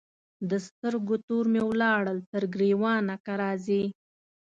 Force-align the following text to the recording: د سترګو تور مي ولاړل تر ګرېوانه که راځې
د 0.49 0.51
سترګو 0.67 1.15
تور 1.27 1.45
مي 1.53 1.61
ولاړل 1.65 2.17
تر 2.31 2.43
ګرېوانه 2.53 3.15
که 3.25 3.33
راځې 3.41 3.83